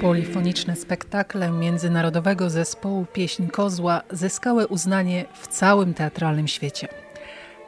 [0.00, 6.88] Polifoniczne spektakle Międzynarodowego Zespołu Pieśń Kozła zyskały uznanie w całym teatralnym świecie.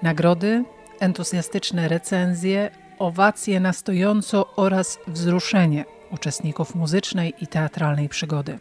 [0.02, 0.64] Nagrody,
[1.00, 8.58] entuzjastyczne recenzje, owacje na stojąco oraz wzruszenie uczestników muzycznej i teatralnej przygody.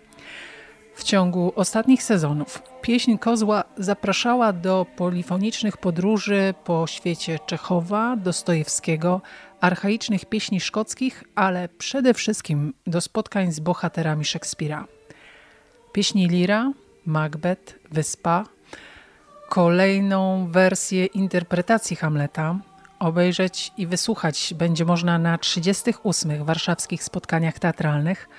[0.96, 9.22] W ciągu ostatnich sezonów pieśń Kozła zapraszała do polifonicznych podróży po świecie Czechowa, Dostojewskiego,
[9.62, 14.88] archaicznych pieśni szkockich, ale przede wszystkim do spotkań z bohaterami Szekspira.
[15.92, 16.72] Pieśni Lira,
[17.06, 18.44] Macbeth, Wyspa,
[19.50, 22.60] kolejną wersję interpretacji Hamleta
[23.00, 26.46] obejrzeć i wysłuchać będzie można na 38.
[26.46, 28.30] warszawskich spotkaniach teatralnych,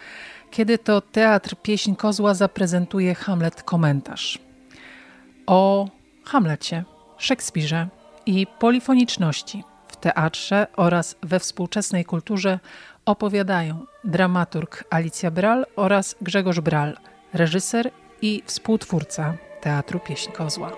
[0.51, 4.39] kiedy to Teatr Pieśń Kozła zaprezentuje Hamlet komentarz.
[5.47, 5.89] O
[6.25, 6.85] Hamlecie,
[7.19, 7.89] Szekspirze
[8.27, 9.65] i polifoniczności–
[10.01, 12.59] teatrze oraz we współczesnej kulturze
[13.05, 16.97] opowiadają dramaturg Alicja Bral oraz Grzegorz Bral,
[17.33, 17.91] reżyser
[18.23, 20.73] i współtwórca Teatru Pieśń Kozła.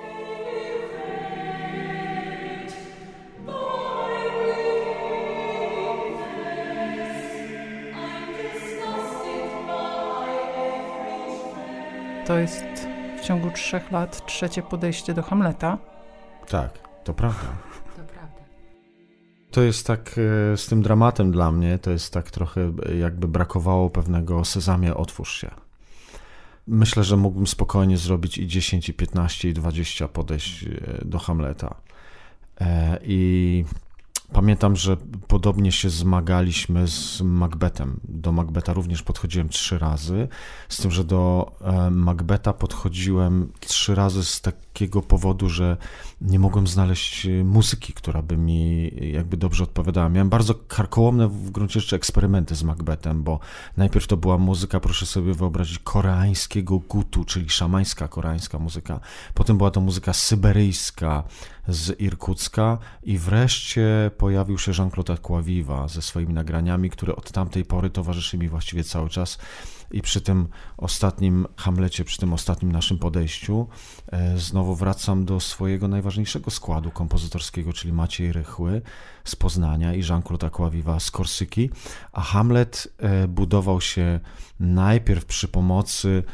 [12.27, 12.65] To jest
[13.17, 15.79] w ciągu trzech lat trzecie podejście do Hamleta.
[16.49, 16.71] Tak,
[17.05, 17.70] to prawda.
[19.51, 20.19] To jest tak
[20.53, 24.95] e, z tym dramatem dla mnie, to jest tak trochę e, jakby brakowało pewnego sezamie,
[24.95, 25.51] otwórz się.
[26.67, 30.69] Myślę, że mógłbym spokojnie zrobić i 10, i 15, i 20 podejść e,
[31.05, 31.75] do Hamleta.
[33.03, 33.65] I
[34.41, 34.97] Pamiętam, że
[35.29, 38.01] podobnie się zmagaliśmy z Macbethem.
[38.09, 40.29] Do Macbeta również podchodziłem trzy razy,
[40.69, 45.77] z tym, że do e, Macbeta podchodziłem trzy razy z takiego powodu, że
[46.21, 50.09] nie mogłem znaleźć e, muzyki, która by mi jakby dobrze odpowiadała.
[50.09, 53.41] Miałem bardzo karkołomne w gruncie rzeczy eksperymenty z Macbethem, bo
[53.77, 59.01] najpierw to była muzyka, proszę sobie wyobrazić, koreańskiego gutu, czyli szamańska koreańska muzyka.
[59.35, 61.25] Potem była to muzyka syberyjska,
[61.69, 67.91] z Irkucka i wreszcie pojawił się Jean-Claude Aquaviva ze swoimi nagraniami, które od tamtej pory
[67.91, 69.39] towarzyszy mi właściwie cały czas.
[69.91, 73.67] I przy tym ostatnim Hamlecie, przy tym ostatnim naszym podejściu
[74.13, 78.83] e, znowu wracam do swojego najważniejszego składu kompozytorskiego, czyli Maciej Rychły
[79.25, 81.71] z Poznania i Jean-Claude Aquaviva z Korsyki,
[82.13, 84.21] a Hamlet e, budował się
[84.61, 86.25] najpierw przy pomocy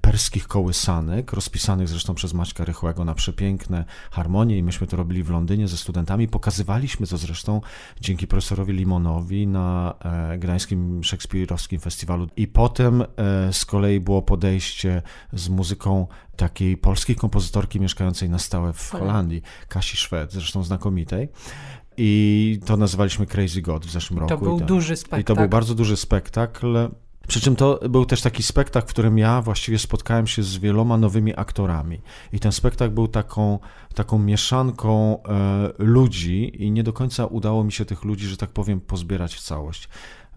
[0.00, 5.30] perskich kołysanek, rozpisanych zresztą przez Maćka Rychłego na przepiękne harmonie i myśmy to robili w
[5.30, 6.28] Londynie ze studentami.
[6.28, 7.60] Pokazywaliśmy to zresztą
[8.00, 9.94] dzięki profesorowi Limonowi na
[10.38, 12.28] Gdańskim Szekspirowskim Festiwalu.
[12.36, 15.02] I potem E, z kolei było podejście
[15.32, 16.06] z muzyką
[16.36, 21.28] takiej polskiej kompozytorki mieszkającej na stałe w Holandii, Kasi Szwed, zresztą znakomitej.
[21.96, 24.28] I to nazywaliśmy Crazy God w zeszłym roku.
[24.28, 25.20] To był duży spektakl.
[25.20, 26.88] I to był bardzo duży spektakl.
[27.28, 30.96] Przy czym to był też taki spektakl, w którym ja właściwie spotkałem się z wieloma
[30.96, 32.00] nowymi aktorami.
[32.32, 33.58] I ten spektakl był taką,
[33.94, 38.50] taką mieszanką e, ludzi, i nie do końca udało mi się tych ludzi, że tak
[38.50, 39.88] powiem, pozbierać w całość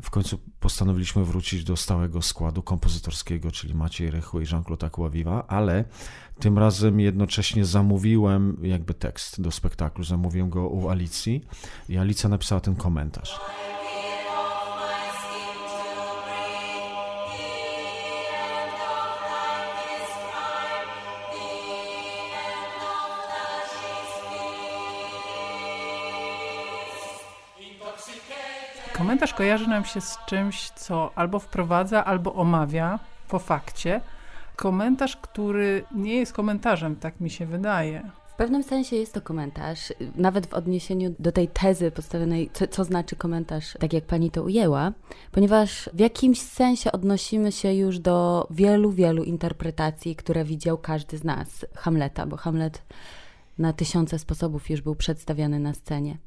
[0.02, 5.86] w końcu postanowiliśmy wrócić do stałego składu kompozytorskiego, czyli Maciej Rychły i Jean-Claude Aquaviva, ale
[6.40, 11.44] tym razem jednocześnie zamówiłem jakby tekst do spektaklu, zamówiłem go u Alicji
[11.90, 13.40] i Alicja napisała ten komentarz.
[29.08, 34.02] Komentarz kojarzy nam się z czymś, co albo wprowadza, albo omawia po fakcie.
[34.56, 38.12] Komentarz, który nie jest komentarzem, tak mi się wydaje.
[38.28, 42.84] W pewnym sensie jest to komentarz, nawet w odniesieniu do tej tezy postawionej, co, co,
[42.84, 44.92] znaczy komentarz, tak jak pani to ujęła,
[45.32, 51.24] ponieważ w jakimś sensie odnosimy się już do wielu, wielu interpretacji, które widział każdy z
[51.24, 52.82] nas Hamleta, bo Hamlet
[53.58, 56.18] na tysiące sposobów już był przedstawiany na scenie.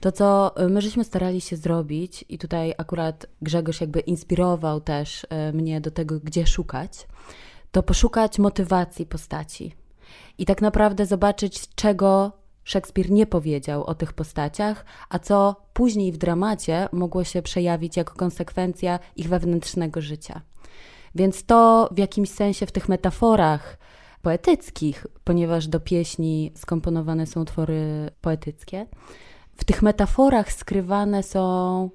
[0.00, 5.24] To, co y, my żeśmy starali się zrobić, i tutaj akurat Grzegorz jakby inspirował też
[5.24, 7.06] y, mnie do tego, gdzie szukać,
[7.72, 9.74] to poszukać motywacji postaci.
[10.38, 12.32] I tak naprawdę zobaczyć, czego
[12.64, 18.14] Szekspir nie powiedział o tych postaciach, a co później w dramacie mogło się przejawić jako
[18.14, 20.40] konsekwencja ich wewnętrznego życia.
[21.14, 23.78] Więc to w jakimś sensie w tych metaforach
[24.26, 28.86] poetyckich, ponieważ do pieśni skomponowane są utwory poetyckie,
[29.56, 31.90] w tych metaforach skrywane są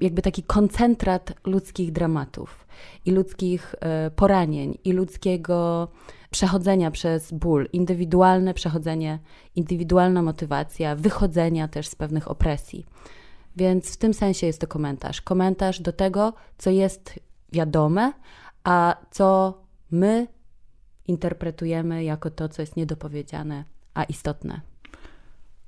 [0.00, 2.66] jakby taki koncentrat ludzkich dramatów
[3.04, 5.88] i ludzkich e, poranień i ludzkiego
[6.30, 9.18] przechodzenia przez ból, indywidualne przechodzenie,
[9.54, 12.86] indywidualna motywacja, wychodzenia też z pewnych opresji.
[13.56, 15.20] Więc w tym sensie jest to komentarz.
[15.20, 17.20] Komentarz do tego, co jest
[17.52, 18.12] wiadome,
[18.64, 19.58] a co
[19.90, 20.35] my
[21.08, 23.64] interpretujemy jako to, co jest niedopowiedziane,
[23.94, 24.60] a istotne.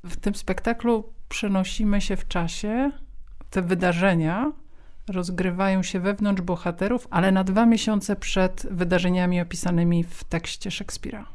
[0.04, 2.90] W tym spektaklu przenosimy się w czasie.
[3.50, 4.52] Te wydarzenia
[5.08, 11.26] rozgrywają się wewnątrz bohaterów, ale na dwa miesiące przed wydarzeniami opisanymi w tekście Szekspira.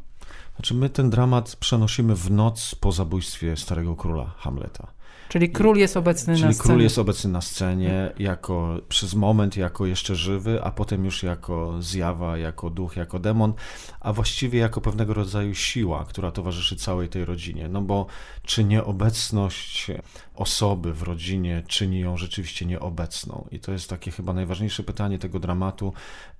[0.56, 4.88] Znaczy, my ten dramat przenosimy w noc po zabójstwie starego króla Hamleta.
[5.34, 6.68] Czyli król jest obecny Czyli na scenie.
[6.68, 11.82] król jest obecny na scenie jako przez moment jako jeszcze żywy, a potem już jako
[11.82, 13.54] zjawa, jako duch, jako demon,
[14.00, 17.70] a właściwie jako pewnego rodzaju siła, która towarzyszy całej tej rodzinie.
[17.70, 18.06] No bo
[18.44, 19.88] czy nieobecność
[20.36, 23.48] osoby w rodzinie czyni ją rzeczywiście nieobecną?
[23.52, 25.94] I to jest takie chyba najważniejsze pytanie tego dramatu,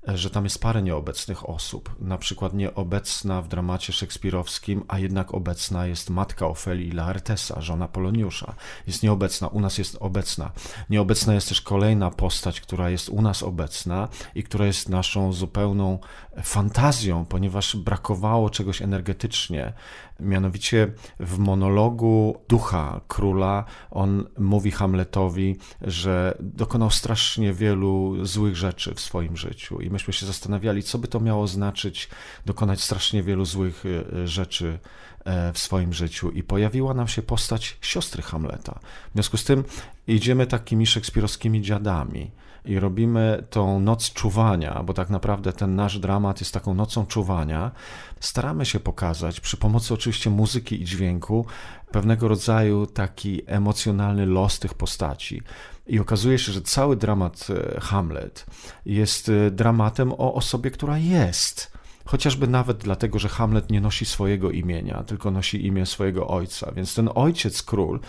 [0.08, 1.96] że tam jest parę nieobecnych osób.
[2.00, 8.56] Na przykład nieobecna w dramacie szekspirowskim, a jednak obecna jest matka Ofelii Laertesa, żona Poloniusza.
[8.88, 10.52] Jest nieobecna, u nas jest obecna.
[10.90, 16.00] Nieobecna jest też kolejna postać, która jest u nas obecna i która jest naszą zupełną
[16.44, 19.74] fantazją, ponieważ brakowało czegoś energetycznie.
[20.20, 29.00] Mianowicie w monologu ducha króla on mówi Hamletowi, że dokonał strasznie wielu złych rzeczy w
[29.00, 32.10] swoim życiu i myśmy się zastanawiali, co by to miało znaczyć
[32.46, 34.80] dokonać strasznie wielu złych e, rzeczy
[35.26, 38.80] e, w swoim życiu i pojawiła nam się postać siostry Hamleta.
[39.10, 39.64] W związku z tym
[40.08, 42.32] idziemy takimi szekspirowskimi dziadami
[42.66, 47.72] i robimy tą noc czuwania, bo tak naprawdę ten nasz dramat jest taką nocą czuwania.
[48.20, 51.46] Staramy się pokazać przy pomocy oczywiście muzyki i dźwięku
[51.92, 55.42] pewnego rodzaju taki emocjonalny los tych postaci.
[55.88, 58.46] I okazuje się, że cały dramat e, Hamlet
[58.86, 61.73] jest e, dramatem o osobie, która jest
[62.06, 66.72] Chociażby nawet dlatego, że Hamlet nie nosi swojego imienia, tylko nosi imię swojego ojca.
[66.72, 68.00] Więc ten ojciec król,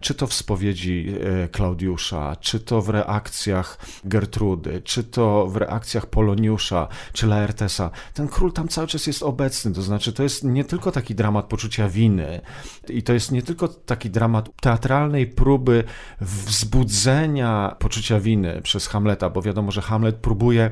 [0.00, 1.14] czy to w spowiedzi
[1.44, 8.28] e, Klaudiusza, czy to w reakcjach Gertrudy, czy to w reakcjach Poloniusza, czy Laertesa, ten
[8.28, 9.72] król tam cały czas jest obecny.
[9.72, 12.40] To znaczy, to jest nie tylko taki dramat poczucia winy,
[12.88, 15.84] i to jest nie tylko taki dramat teatralnej próby
[16.20, 20.70] wzbudzenia poczucia winy przez Hamleta, bo wiadomo, że Hamlet próbuje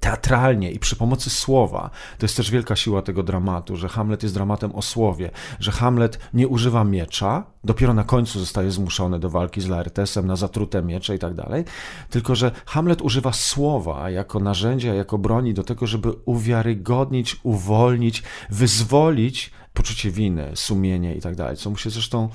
[0.00, 1.90] teatralnie i przy pomocy słowa.
[2.18, 5.30] To jest też wielka siła tego dramatu, że Hamlet jest dramatem o słowie,
[5.60, 10.36] że Hamlet nie używa miecza, dopiero na końcu zostaje zmuszony do walki z Laertesem na
[10.36, 11.64] zatrute miecze i tak dalej,
[12.10, 19.50] tylko że Hamlet używa słowa jako narzędzia, jako broni do tego, żeby uwiarygodnić, uwolnić, wyzwolić
[19.74, 22.28] poczucie winy, sumienie i tak dalej, co mu się zresztą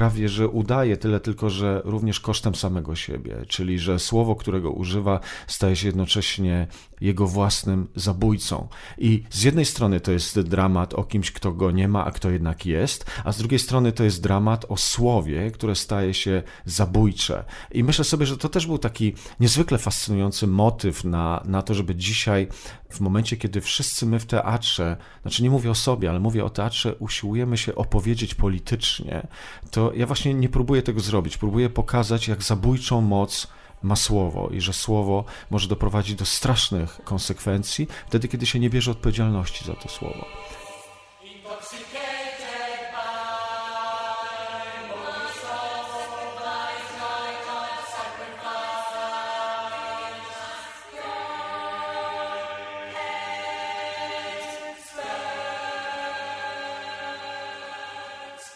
[0.00, 5.20] prawie że udaje, tyle tylko, że również kosztem samego siebie, czyli że słowo, którego używa,
[5.46, 6.66] staje się jednocześnie
[7.00, 8.68] jego własnym zabójcą.
[8.98, 12.30] I z jednej strony to jest dramat o kimś, kto go nie ma, a kto
[12.30, 17.44] jednak jest, a z drugiej strony to jest dramat o słowie, które staje się zabójcze.
[17.72, 21.94] I myślę sobie, że to też był taki niezwykle fascynujący motyw na, na to, żeby
[21.94, 22.48] dzisiaj,
[22.90, 26.50] w momencie, kiedy wszyscy my w teatrze, znaczy nie mówię o sobie, ale mówię o
[26.50, 29.26] teatrze, usiłujemy się opowiedzieć politycznie,
[29.70, 31.36] to ja właśnie nie próbuję tego zrobić.
[31.36, 33.46] Próbuję pokazać, jak zabójczą moc
[33.82, 38.90] ma słowo i że słowo może doprowadzić do strasznych konsekwencji wtedy, kiedy się nie bierze
[38.90, 40.26] odpowiedzialności za to słowo.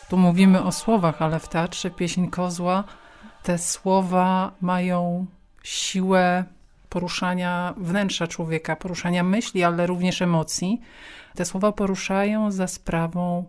[0.08, 2.84] Tu mówimy o słowach, ale w teatrze pieśń kozła
[3.42, 5.26] te słowa mają
[5.62, 6.44] siłę
[6.88, 10.80] poruszania wnętrza człowieka, poruszania myśli, ale również emocji.
[11.34, 13.44] Te słowa poruszają za sprawą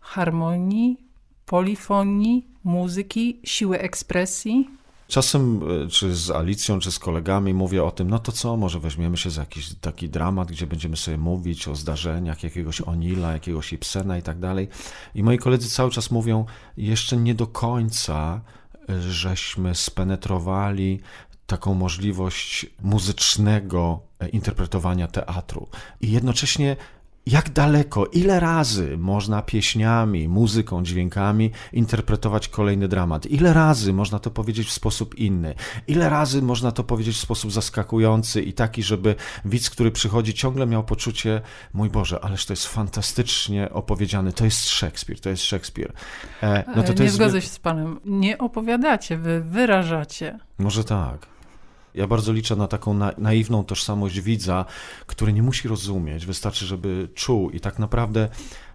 [0.00, 0.96] harmonii,
[1.46, 4.70] polifonii, muzyki, siły ekspresji.
[5.12, 8.80] Czasem, e, czy z Alicją, czy z kolegami mówię o tym, no to co, może
[8.80, 13.72] weźmiemy się za jakiś taki dramat, gdzie będziemy sobie mówić o zdarzeniach jakiegoś Onila, jakiegoś
[13.72, 14.68] Ibsena i tak dalej.
[15.14, 16.44] I moi koledzy cały czas mówią,
[16.76, 18.40] jeszcze nie do końca
[19.08, 21.00] żeśmy spenetrowali
[21.46, 24.00] taką możliwość muzycznego
[24.32, 25.68] interpretowania teatru.
[26.00, 26.76] I jednocześnie
[27.26, 33.26] jak daleko, ile razy można pieśniami, muzyką, dźwiękami interpretować kolejny dramat?
[33.26, 35.54] Ile razy można to powiedzieć w sposób inny?
[35.86, 39.14] Ile razy można to powiedzieć w sposób zaskakujący i taki, żeby
[39.44, 41.40] widz, który przychodzi, ciągle miał poczucie,
[41.72, 45.92] mój Boże, ależ to jest fantastycznie opowiedziane, to jest Szekspir, to jest Szekspir.
[46.42, 47.16] E, no to, to nie jest...
[47.16, 48.00] zgodzę się z Panem.
[48.04, 50.38] Nie opowiadacie, wy wyrażacie.
[50.58, 51.32] Może tak.
[51.94, 54.64] Ja bardzo liczę na taką na, naiwną tożsamość widza,
[55.06, 58.28] który nie musi rozumieć, wystarczy, żeby czuł i tak naprawdę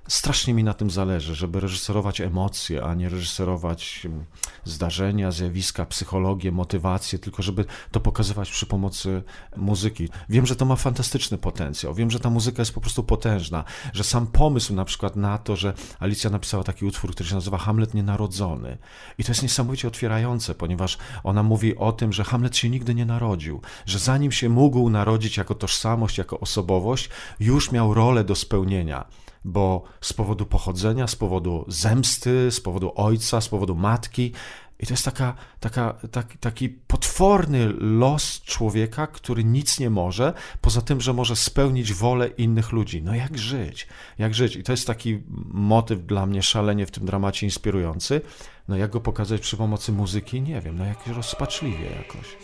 [0.07, 4.25] strasznie mi na tym zależy, żeby reżyserować emocje, a nie reżyserować mm,
[4.63, 9.23] zdarzenia, zjawiska, psychologię, motywację, tylko żeby to pokazywać przy pomocy
[9.57, 10.09] muzyki.
[10.29, 14.03] Wiem, że to ma fantastyczny potencjał, wiem, że ta muzyka jest po prostu potężna, że
[14.03, 17.93] sam pomysł na przykład na to, że Alicja napisała taki utwór, który się nazywa Hamlet
[17.93, 18.77] Nienarodzony.
[19.17, 23.05] I to jest niesamowicie otwierające, ponieważ ona mówi o tym, że Hamlet się nigdy nie
[23.05, 27.09] narodził, że zanim się mógł narodzić jako tożsamość, jako osobowość,
[27.39, 29.05] już miał rolę do spełnienia
[29.47, 34.31] bo z powodu pochodzenia, z powodu zemsty, z powodu ojca, z powodu matki.
[34.79, 40.81] I to jest taka, taka, taki, taki potworny los człowieka, który nic nie może, poza
[40.81, 43.01] tym, że może spełnić wolę innych ludzi.
[43.01, 43.87] No jak żyć?
[44.17, 44.55] Jak żyć?
[44.55, 48.21] I to jest taki motyw dla mnie szalenie w tym dramacie inspirujący.
[48.67, 50.41] No jak go pokazać przy pomocy muzyki?
[50.41, 52.37] Nie wiem, no jak rozpaczliwie jakoś.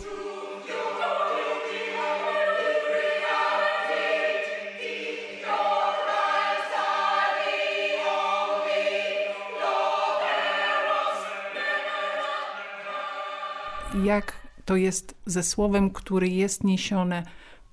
[14.03, 14.33] Jak
[14.65, 17.23] to jest ze słowem, który jest niesione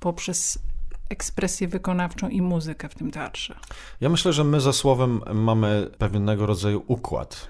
[0.01, 0.59] poprzez
[1.09, 3.55] ekspresję wykonawczą i muzykę w tym teatrze?
[4.01, 7.49] Ja myślę, że my ze słowem mamy pewnego rodzaju układ.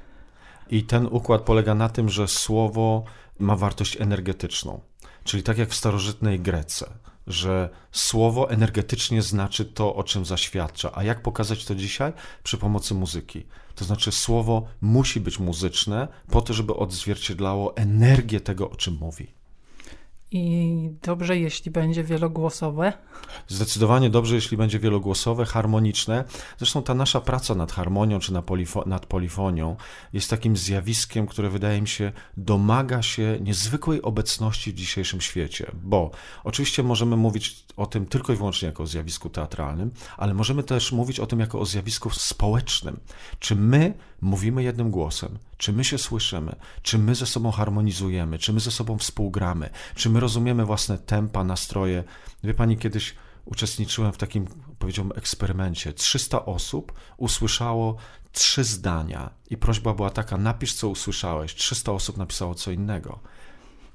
[0.71, 3.05] I ten układ polega na tym, że słowo
[3.39, 4.81] ma wartość energetyczną.
[5.25, 6.91] Czyli tak jak w starożytnej Grece,
[7.27, 10.91] że słowo energetycznie znaczy to, o czym zaświadcza.
[10.95, 12.13] A jak pokazać to dzisiaj?
[12.43, 13.47] Przy pomocy muzyki.
[13.75, 19.40] To znaczy, słowo musi być muzyczne po to, żeby odzwierciedlało energię tego, o czym mówi.
[20.33, 22.93] I dobrze, jeśli będzie wielogłosowe.
[23.49, 26.25] Zdecydowanie dobrze, jeśli będzie wielogłosowe, harmoniczne.
[26.59, 28.33] Zresztą ta nasza praca nad harmonią czy
[28.87, 29.77] nad polifonią
[30.13, 36.11] jest takim zjawiskiem, które wydaje mi się domaga się niezwykłej obecności w dzisiejszym świecie, bo
[36.45, 40.93] oczywiście możemy mówić o tym tylko i wyłącznie jako o zjawisku teatralnym, ale możemy też
[40.93, 43.01] mówić o tym jako o zjawisku społecznym.
[43.39, 45.39] Czy my mówimy jednym głosem?
[45.57, 46.57] Czy my się słyszymy?
[46.83, 48.39] Czy my ze sobą harmonizujemy?
[48.39, 49.71] Czy my ze sobą współgramy?
[49.95, 52.05] Czy my rozumiemy własne tempa, nastroje?
[52.45, 54.47] Wie pani, kiedyś uczestniczyłem w takim,
[54.79, 55.93] powiedziałbym, eksperymencie.
[55.93, 57.97] 300 osób usłyszało
[58.33, 61.55] trzy zdania i prośba była taka, napisz co usłyszałeś.
[61.55, 63.19] 300 osób napisało co innego.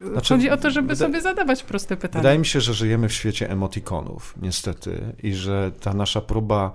[0.02, 2.22] Znaczy, Chodzi o to, żeby sobie zadawać proste pytania.
[2.22, 6.72] Wydaje mi się, że żyjemy w świecie emotikonów, niestety, i że ta nasza próba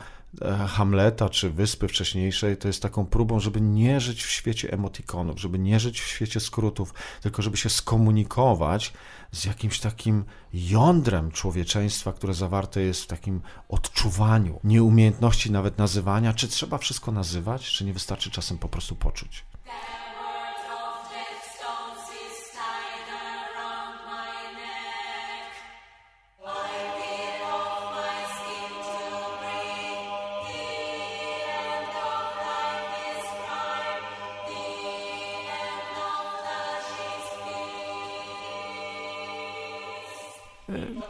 [0.69, 5.59] Hamleta czy Wyspy wcześniejszej to jest taką próbą, żeby nie żyć w świecie emotikonów, żeby
[5.59, 8.93] nie żyć w świecie skrótów, tylko żeby się skomunikować
[9.33, 16.49] z jakimś takim jądrem człowieczeństwa, które zawarte jest w takim odczuwaniu, nieumiejętności nawet nazywania, czy
[16.49, 19.45] trzeba wszystko nazywać, czy nie wystarczy czasem po prostu poczuć.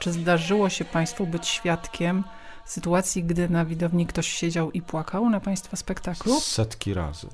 [0.00, 2.24] Czy zdarzyło się Państwu być świadkiem
[2.64, 6.40] sytuacji, gdy na widowni ktoś siedział i płakał na Państwa spektaklu?
[6.40, 7.26] Setki razy.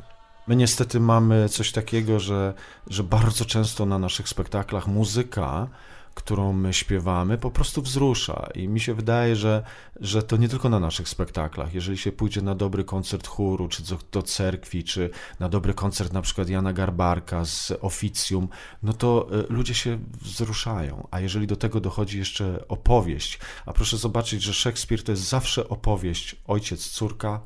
[0.47, 2.55] My niestety mamy coś takiego, że,
[2.87, 5.69] że bardzo często na naszych spektaklach muzyka
[6.17, 8.49] którą my śpiewamy, po prostu wzrusza.
[8.55, 9.63] I mi się wydaje, że,
[10.01, 11.75] że to nie tylko na naszych spektaklach.
[11.75, 16.13] Jeżeli się pójdzie na dobry koncert chóru, czy do, do cerkwi, czy na dobry koncert
[16.13, 18.49] na przykład Jana Garbarka z Oficjum,
[18.83, 21.09] no to e, ludzie się wzruszają.
[21.11, 25.69] A jeżeli do tego dochodzi jeszcze opowieść, a proszę zobaczyć, że Szekspir to jest zawsze
[25.69, 27.41] opowieść ojciec, córka,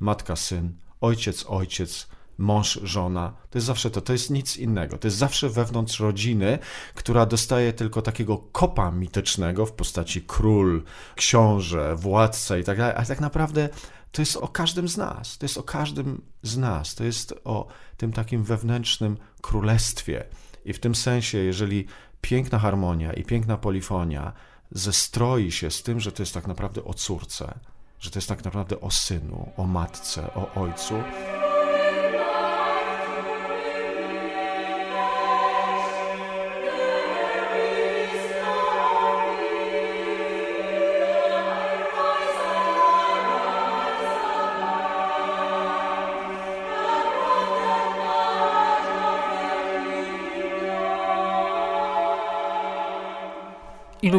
[0.00, 2.08] matka, syn, ojciec, ojciec,
[2.42, 3.32] mąż, żona.
[3.50, 4.98] To jest zawsze to, to jest nic innego.
[4.98, 6.58] To jest zawsze wewnątrz rodziny,
[6.94, 10.82] która dostaje tylko takiego kopa mitycznego w postaci król,
[11.14, 13.68] książę, władca i tak dalej, ale tak naprawdę
[14.12, 15.38] to jest o każdym z nas.
[15.38, 16.94] To jest o każdym z nas.
[16.94, 20.24] To jest o tym takim wewnętrznym królestwie.
[20.64, 21.86] I w tym sensie, jeżeli
[22.20, 24.32] piękna harmonia i piękna polifonia
[24.70, 27.54] zestroi się z tym, że to jest tak naprawdę o córce,
[28.00, 30.94] że to jest tak naprawdę o synu, o matce, o ojcu,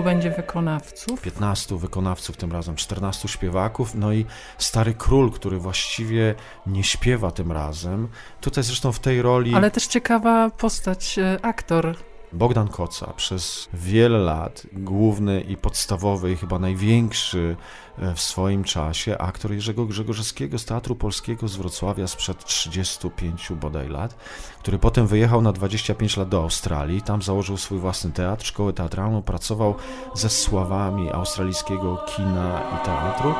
[0.03, 1.22] Ilu będzie wykonawców?
[1.22, 4.25] 15 wykonawców, tym razem 14 śpiewaków, no i
[4.57, 6.36] stary król, który właściwie
[6.67, 8.07] nie śpiewa tym razem.
[8.41, 9.55] Tutaj zresztą w tej roli.
[9.55, 11.95] Ale też ciekawa postać, e, aktor.
[12.34, 17.56] Bogdan Koca przez wiele lat główny i podstawowy i chyba największy
[18.00, 23.90] e, w swoim czasie aktor Jerzego Grzegorzewskiego z Teatru Polskiego z Wrocławia sprzed 35 bodaj
[23.90, 24.16] lat,
[24.60, 29.22] który potem wyjechał na 25 lat do Australii, tam założył swój własny teatr, szkołę teatralną,
[29.22, 29.75] pracował
[30.13, 33.34] ze sławami australijskiego kina i teatru.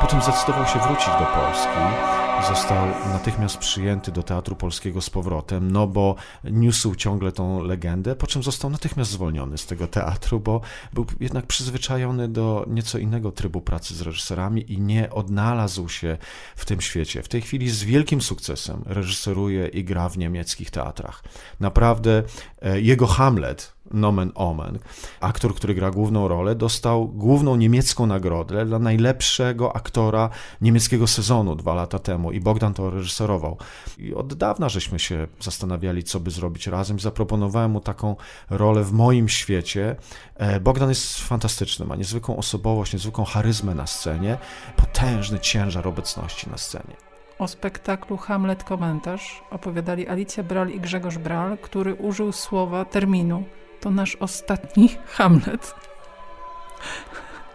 [0.00, 2.21] Potem zdecydował się wrócić do Polski.
[2.48, 8.26] Został natychmiast przyjęty do Teatru Polskiego z powrotem, no bo niósł ciągle tą legendę, po
[8.26, 10.60] czym został natychmiast zwolniony z tego teatru, bo
[10.92, 16.18] był jednak przyzwyczajony do nieco innego trybu pracy z reżyserami i nie odnalazł się
[16.56, 17.22] w tym świecie.
[17.22, 21.24] W tej chwili z wielkim sukcesem reżyseruje i gra w niemieckich teatrach.
[21.60, 22.22] Naprawdę
[22.62, 24.78] e, jego Hamlet, nomen omen.
[25.20, 30.30] Aktor, który gra główną rolę, dostał główną niemiecką nagrodę dla najlepszego aktora
[30.60, 33.56] niemieckiego sezonu dwa lata temu i Bogdan to reżyserował.
[33.98, 37.00] I od dawna żeśmy się zastanawiali, co by zrobić razem.
[37.00, 38.16] Zaproponowałem mu taką
[38.50, 39.96] rolę w moim świecie.
[40.36, 44.38] E, Bogdan jest fantastyczny, ma niezwykłą osobowość, niezwykłą charyzmę na scenie,
[44.76, 46.96] potężny ciężar obecności na scenie.
[47.38, 53.44] O spektaklu Hamlet komentarz opowiadali Alicja Bral i Grzegorz Bral, który użył słowa terminu
[53.82, 55.74] to nasz ostatni Hamlet.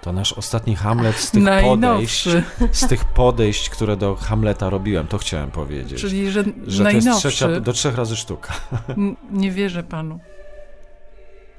[0.01, 2.29] To nasz ostatni Hamlet z tych podejść,
[2.71, 6.01] z tych podejść, które do Hamleta robiłem, to chciałem powiedzieć.
[6.01, 8.53] Czyli, że, że to jest trzecia, do trzech razy sztuka.
[9.31, 10.19] nie wierzę panu.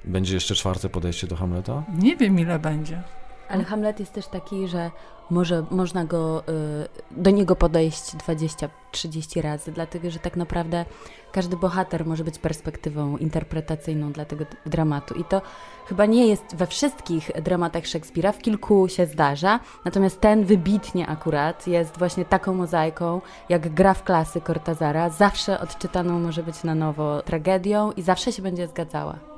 [0.04, 1.82] Będzie jeszcze czwarte podejście do Hamleta?
[1.98, 3.02] Nie wiem, ile będzie.
[3.48, 4.90] Ale Hamlet jest też taki, że
[5.30, 10.84] może można go, y, do niego podejść 20-30 razy, dlatego że tak naprawdę
[11.32, 15.14] każdy bohater może być perspektywą interpretacyjną dla tego dramatu.
[15.14, 15.42] I to
[15.86, 21.66] chyba nie jest we wszystkich dramatach Szekspira, w kilku się zdarza, natomiast ten wybitnie akurat
[21.66, 27.22] jest właśnie taką mozaiką, jak gra w klasy Cortazara, zawsze odczytaną może być na nowo
[27.22, 29.37] tragedią i zawsze się będzie zgadzała.